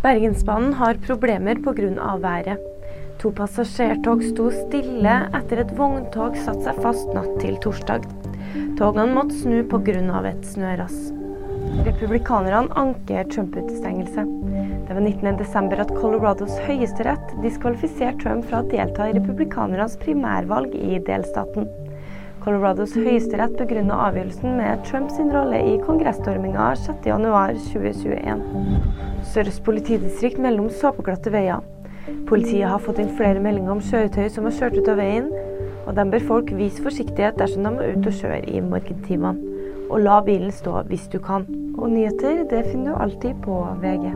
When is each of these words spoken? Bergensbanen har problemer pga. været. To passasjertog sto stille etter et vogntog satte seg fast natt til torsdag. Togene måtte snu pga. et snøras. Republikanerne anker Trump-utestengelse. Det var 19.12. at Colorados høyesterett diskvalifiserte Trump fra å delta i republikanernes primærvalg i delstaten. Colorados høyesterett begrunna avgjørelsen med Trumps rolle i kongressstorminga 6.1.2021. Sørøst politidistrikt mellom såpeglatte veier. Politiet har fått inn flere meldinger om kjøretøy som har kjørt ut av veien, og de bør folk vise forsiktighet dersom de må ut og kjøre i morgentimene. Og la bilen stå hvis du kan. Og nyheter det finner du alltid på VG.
Bergensbanen 0.00 0.72
har 0.74 0.94
problemer 0.94 1.54
pga. 1.54 2.16
været. 2.16 2.58
To 3.20 3.30
passasjertog 3.30 4.22
sto 4.24 4.46
stille 4.50 5.16
etter 5.36 5.60
et 5.60 5.74
vogntog 5.76 6.38
satte 6.40 6.64
seg 6.64 6.78
fast 6.80 7.10
natt 7.12 7.34
til 7.42 7.58
torsdag. 7.60 8.06
Togene 8.78 9.12
måtte 9.12 9.36
snu 9.42 9.60
pga. 9.68 10.22
et 10.30 10.46
snøras. 10.46 11.12
Republikanerne 11.84 12.72
anker 12.80 13.28
Trump-utestengelse. 13.28 14.24
Det 14.88 14.96
var 14.96 15.04
19.12. 15.04 15.80
at 15.80 15.92
Colorados 16.00 16.56
høyesterett 16.64 17.36
diskvalifiserte 17.44 18.24
Trump 18.24 18.48
fra 18.48 18.62
å 18.62 18.68
delta 18.72 19.10
i 19.10 19.14
republikanernes 19.18 19.98
primærvalg 20.00 20.72
i 20.74 20.96
delstaten. 20.98 21.68
Colorados 22.40 22.94
høyesterett 22.96 23.52
begrunna 23.58 23.98
avgjørelsen 24.06 24.54
med 24.56 24.80
Trumps 24.88 25.18
rolle 25.20 25.58
i 25.60 25.74
kongressstorminga 25.84 26.70
6.1.2021. 26.86 28.40
Sørøst 29.28 29.60
politidistrikt 29.66 30.40
mellom 30.40 30.70
såpeglatte 30.72 31.32
veier. 31.34 31.60
Politiet 32.30 32.70
har 32.72 32.80
fått 32.80 33.02
inn 33.02 33.12
flere 33.18 33.42
meldinger 33.44 33.74
om 33.76 33.84
kjøretøy 33.84 34.30
som 34.32 34.48
har 34.48 34.56
kjørt 34.56 34.78
ut 34.80 34.88
av 34.88 34.96
veien, 35.02 35.28
og 35.84 35.92
de 35.98 36.06
bør 36.14 36.24
folk 36.32 36.48
vise 36.56 36.80
forsiktighet 36.84 37.36
dersom 37.36 37.68
de 37.68 37.74
må 37.76 37.92
ut 37.92 38.08
og 38.08 38.18
kjøre 38.22 38.40
i 38.48 38.64
morgentimene. 38.64 39.36
Og 39.90 40.00
la 40.06 40.20
bilen 40.24 40.52
stå 40.54 40.80
hvis 40.88 41.08
du 41.12 41.18
kan. 41.20 41.44
Og 41.76 41.90
nyheter 41.92 42.44
det 42.48 42.64
finner 42.70 42.94
du 42.94 43.02
alltid 43.04 43.34
på 43.44 43.60
VG. 43.84 44.14